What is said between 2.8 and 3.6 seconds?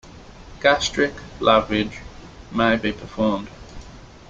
performed.